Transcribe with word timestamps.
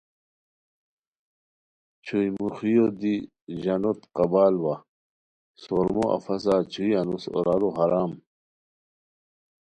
چھوئی 2.03 2.29
موخیو 2.37 2.85
دی 2.99 3.15
ژانوت 3.61 3.99
قبال 4.17 4.53
وا 4.63 4.75
سورومو 5.61 6.05
افسہ 6.15 6.55
چھوئی 6.71 6.93
انوس 6.99 7.25
اورارو 7.35 7.69
حرام 7.77 8.11